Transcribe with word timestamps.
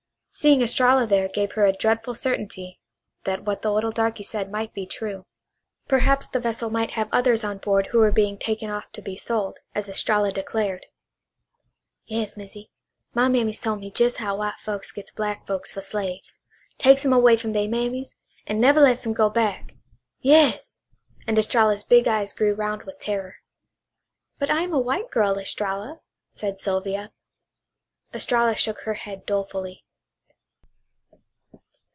Seeing 0.33 0.61
Estralla 0.61 1.05
there 1.05 1.27
gave 1.27 1.51
her 1.51 1.65
a 1.65 1.73
dreadful 1.73 2.15
certainty 2.15 2.79
that 3.25 3.43
what 3.43 3.61
the 3.63 3.69
little 3.71 3.91
darky 3.91 4.23
said 4.23 4.49
might 4.49 4.73
be 4.73 4.85
true. 4.85 5.25
Perhaps 5.89 6.29
the 6.29 6.39
vessel 6.39 6.69
might 6.69 6.91
have 6.91 7.09
others 7.11 7.43
on 7.43 7.57
board 7.57 7.87
who 7.87 7.97
were 7.97 8.13
being 8.13 8.37
taken 8.37 8.69
off 8.69 8.89
to 8.93 9.01
be 9.01 9.17
sold, 9.17 9.57
as 9.75 9.89
Estralla 9.89 10.31
declared. 10.31 10.85
"Yas, 12.05 12.37
Missy. 12.37 12.71
My 13.13 13.27
mammy's 13.27 13.59
tole 13.59 13.75
me 13.75 13.91
jes' 13.93 14.15
how 14.15 14.37
white 14.37 14.55
folks 14.63 14.93
gets 14.93 15.11
black 15.11 15.45
folks 15.45 15.73
fer 15.73 15.81
slaves. 15.81 16.37
Takes 16.77 17.05
'em 17.05 17.11
away 17.11 17.35
from 17.35 17.51
their 17.51 17.67
mammies, 17.67 18.15
an' 18.47 18.61
never 18.61 18.79
lets 18.79 19.05
'em 19.05 19.11
go 19.11 19.29
back. 19.29 19.73
Yas!" 20.21 20.77
And 21.27 21.37
Estralla's 21.37 21.83
big 21.83 22.07
eyes 22.07 22.31
grew 22.31 22.53
round 22.53 22.83
with 22.83 23.01
terror. 23.01 23.39
"But 24.39 24.49
I 24.49 24.61
am 24.61 24.71
a 24.73 24.79
white 24.79 25.11
girl, 25.11 25.37
Estralla," 25.37 25.99
said 26.37 26.57
Sylvia. 26.57 27.11
Estralla 28.13 28.55
shook 28.55 28.79
her 28.83 28.93
head 28.93 29.25
dolefully. 29.25 29.83